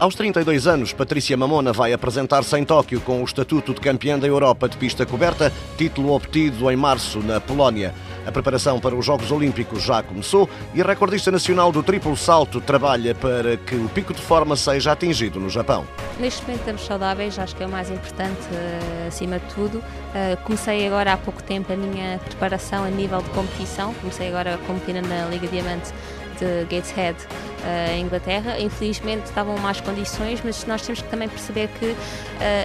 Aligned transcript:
Aos 0.00 0.14
32 0.14 0.68
anos, 0.68 0.92
Patrícia 0.92 1.36
Mamona 1.36 1.72
vai 1.72 1.92
apresentar-se 1.92 2.56
em 2.56 2.64
Tóquio 2.64 3.00
com 3.00 3.20
o 3.20 3.24
estatuto 3.24 3.74
de 3.74 3.80
campeã 3.80 4.16
da 4.16 4.28
Europa 4.28 4.68
de 4.68 4.76
pista 4.76 5.04
coberta, 5.04 5.52
título 5.76 6.12
obtido 6.12 6.70
em 6.70 6.76
março 6.76 7.18
na 7.18 7.40
Polónia. 7.40 7.92
A 8.24 8.30
preparação 8.30 8.78
para 8.78 8.94
os 8.94 9.04
Jogos 9.04 9.32
Olímpicos 9.32 9.82
já 9.82 10.00
começou 10.00 10.48
e 10.72 10.80
a 10.80 10.84
recordista 10.84 11.32
nacional 11.32 11.72
do 11.72 11.82
triplo 11.82 12.16
salto 12.16 12.60
trabalha 12.60 13.12
para 13.12 13.56
que 13.56 13.74
o 13.74 13.88
pico 13.88 14.14
de 14.14 14.20
forma 14.20 14.54
seja 14.54 14.92
atingido 14.92 15.40
no 15.40 15.50
Japão. 15.50 15.84
Neste 16.20 16.42
momento 16.42 16.60
estamos 16.60 16.86
saudáveis, 16.86 17.36
acho 17.36 17.56
que 17.56 17.64
é 17.64 17.66
o 17.66 17.70
mais 17.70 17.90
importante 17.90 18.38
eh, 18.52 19.06
acima 19.08 19.40
de 19.40 19.46
tudo. 19.52 19.82
Eh, 20.14 20.36
comecei 20.44 20.86
agora 20.86 21.14
há 21.14 21.16
pouco 21.16 21.42
tempo 21.42 21.72
a 21.72 21.76
minha 21.76 22.20
preparação 22.20 22.84
a 22.84 22.90
nível 22.90 23.20
de 23.20 23.30
competição, 23.30 23.92
comecei 23.94 24.28
agora 24.28 24.54
a 24.54 24.58
competir 24.58 25.02
na 25.02 25.26
Liga 25.26 25.48
Diamante 25.48 25.92
de 26.38 26.64
Gateshead, 26.64 27.16
uh, 27.58 27.98
Inglaterra. 27.98 28.58
Infelizmente 28.58 29.26
estavam 29.26 29.56
más 29.58 29.80
condições, 29.80 30.40
mas 30.44 30.64
nós 30.66 30.82
temos 30.82 31.02
que 31.02 31.08
também 31.08 31.28
perceber 31.28 31.68
que 31.78 31.86
uh, 31.86 31.96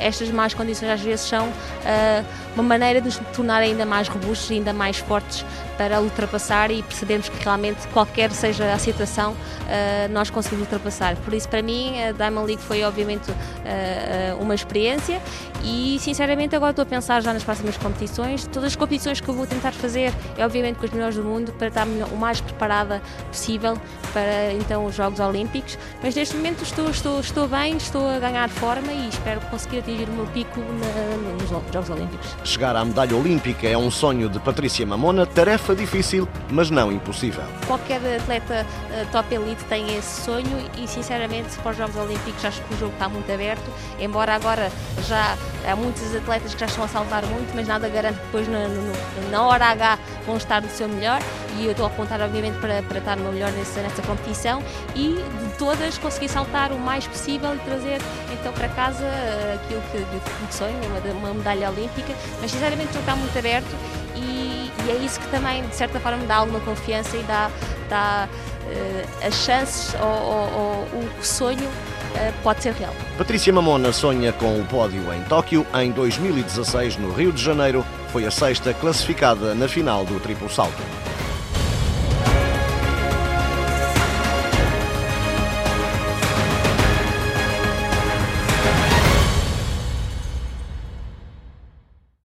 estas 0.00 0.30
más 0.30 0.54
condições 0.54 0.90
às 0.90 1.00
vezes 1.00 1.26
são 1.26 1.48
uh, 1.48 2.24
uma 2.54 2.62
maneira 2.62 3.00
de 3.00 3.06
nos 3.06 3.18
tornar 3.34 3.60
ainda 3.60 3.84
mais 3.86 4.08
robustos 4.08 4.50
ainda 4.50 4.72
mais 4.72 4.98
fortes 4.98 5.44
para 5.76 6.00
ultrapassar 6.00 6.70
e 6.72 6.82
percebermos 6.82 7.28
que 7.28 7.44
realmente 7.44 7.86
qualquer 7.88 8.32
seja 8.32 8.72
a 8.72 8.78
situação, 8.80 9.36
nós 10.10 10.28
conseguimos 10.28 10.64
ultrapassar. 10.64 11.14
Por 11.14 11.32
isso, 11.32 11.48
para 11.48 11.62
mim, 11.62 12.02
a 12.02 12.10
Diamond 12.10 12.48
League 12.48 12.60
foi 12.60 12.82
obviamente 12.82 13.30
uma 14.40 14.56
experiência 14.56 15.22
e, 15.62 15.98
sinceramente, 16.00 16.56
agora 16.56 16.70
estou 16.70 16.82
a 16.82 16.86
pensar 16.86 17.22
já 17.22 17.32
nas 17.32 17.44
próximas 17.44 17.76
competições. 17.76 18.44
Todas 18.48 18.72
as 18.72 18.76
competições 18.76 19.20
que 19.20 19.28
eu 19.28 19.34
vou 19.34 19.46
tentar 19.46 19.70
fazer 19.70 20.12
é, 20.36 20.44
obviamente, 20.44 20.78
com 20.78 20.86
os 20.86 20.90
melhores 20.90 21.14
do 21.14 21.22
mundo 21.22 21.52
para 21.52 21.68
estar 21.68 21.86
o 21.86 22.16
mais 22.16 22.40
preparada 22.40 23.00
possível 23.30 23.78
para 24.12 24.52
então 24.54 24.77
os 24.86 24.94
Jogos 24.94 25.20
Olímpicos. 25.20 25.78
Mas 26.02 26.14
neste 26.14 26.36
momento 26.36 26.62
estou, 26.62 26.90
estou, 26.90 27.20
estou 27.20 27.48
bem, 27.48 27.76
estou 27.76 28.08
a 28.08 28.18
ganhar 28.18 28.48
forma 28.48 28.92
e 28.92 29.08
espero 29.08 29.40
conseguir 29.42 29.78
atingir 29.78 30.08
o 30.08 30.12
meu 30.12 30.26
pico 30.26 30.60
na, 30.60 31.34
nos 31.40 31.48
Jogos 31.48 31.90
Olímpicos. 31.90 32.36
Chegar 32.44 32.76
à 32.76 32.84
medalha 32.84 33.16
olímpica 33.16 33.66
é 33.66 33.76
um 33.76 33.90
sonho 33.90 34.28
de 34.28 34.38
Patrícia 34.38 34.86
Mamona, 34.86 35.26
tarefa 35.26 35.74
difícil, 35.74 36.28
mas 36.50 36.70
não 36.70 36.92
impossível. 36.92 37.44
Qualquer 37.66 38.00
atleta 38.20 38.66
uh, 38.90 39.06
top 39.12 39.34
elite 39.34 39.64
tem 39.64 39.96
esse 39.96 40.22
sonho 40.22 40.70
e, 40.76 40.86
sinceramente, 40.86 41.56
para 41.58 41.72
os 41.72 41.76
Jogos 41.76 41.96
Olímpicos 41.96 42.44
acho 42.44 42.62
que 42.62 42.74
o 42.74 42.78
jogo 42.78 42.92
está 42.92 43.08
muito 43.08 43.30
aberto, 43.30 43.70
embora 44.00 44.34
agora 44.34 44.70
já 45.06 45.36
há 45.66 45.76
muitos 45.76 46.14
atletas 46.14 46.54
que 46.54 46.60
já 46.60 46.66
estão 46.66 46.84
a 46.84 46.88
saltar 46.88 47.24
muito, 47.26 47.54
mas 47.54 47.66
nada 47.66 47.88
garante 47.88 48.18
que 48.18 48.24
depois 48.26 48.48
na, 48.48 48.68
na 49.30 49.42
hora 49.42 49.66
H 49.66 49.98
vão 50.26 50.36
estar 50.36 50.62
no 50.62 50.68
seu 50.68 50.88
melhor 50.88 51.20
e 51.58 51.64
eu 51.64 51.72
estou 51.72 51.86
a 51.86 51.88
apontar 51.88 52.20
obviamente 52.20 52.58
para, 52.58 52.82
para 52.82 52.98
estar 52.98 53.16
no 53.16 53.24
meu 53.24 53.32
melhor 53.32 53.50
nessa, 53.52 53.80
nessa 53.80 54.02
competição 54.02 54.62
e 54.94 55.14
de 55.14 55.58
todas 55.58 55.98
conseguir 55.98 56.28
saltar 56.28 56.72
o 56.72 56.78
mais 56.78 57.06
possível 57.06 57.54
e 57.54 57.58
trazer 57.58 58.00
então 58.32 58.52
para 58.52 58.68
casa 58.68 59.04
uh, 59.04 59.54
aquilo 59.54 59.82
que, 59.92 60.46
que, 60.46 60.54
sonho, 60.54 60.76
uma, 60.86 61.28
uma 61.28 61.34
medalha 61.34 61.70
olímpica, 61.70 62.12
mas 62.40 62.50
sinceramente 62.50 62.92
jogo 62.92 63.00
está 63.00 63.16
muito 63.16 63.38
aberto 63.38 63.76
e, 64.14 64.70
e, 64.86 64.90
é 64.90 65.04
isso 65.04 65.20
que 65.20 65.28
também 65.28 65.66
de 65.66 65.74
certa 65.74 66.00
forma 66.00 66.18
me 66.18 66.26
dá 66.26 66.36
alguma 66.36 66.60
confiança 66.60 67.16
e 67.16 67.22
dá, 67.24 67.50
dá 67.88 68.28
uh, 68.28 69.26
as 69.26 69.34
chances 69.34 69.94
ou, 69.94 70.08
ou, 70.08 70.88
ou 70.94 71.08
o 71.20 71.24
sonho 71.24 71.68
eh, 72.14 72.32
pode 72.42 72.62
ser 72.62 72.72
real. 72.74 72.94
Patrícia 73.16 73.52
Mamona 73.52 73.92
sonha 73.92 74.32
com 74.32 74.58
o 74.58 74.64
pódio 74.64 75.12
em 75.12 75.22
Tóquio. 75.24 75.66
Em 75.74 75.90
2016, 75.90 76.96
no 76.96 77.12
Rio 77.12 77.32
de 77.32 77.42
Janeiro, 77.42 77.84
foi 78.12 78.26
a 78.26 78.30
sexta 78.30 78.72
classificada 78.72 79.54
na 79.54 79.68
final 79.68 80.04
do 80.04 80.18
triplo 80.18 80.48
salto. 80.48 80.82